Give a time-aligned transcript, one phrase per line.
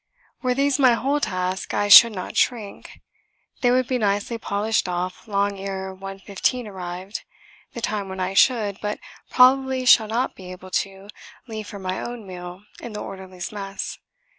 [0.41, 3.01] Were these my whole task I should not shrink.
[3.61, 7.23] They would be nicely polished off long ere one fifteen arrived
[7.73, 8.97] the time when I should (but
[9.29, 11.07] probably shall not be able to)
[11.45, 13.99] leave for my own meal in the orderlies' mess.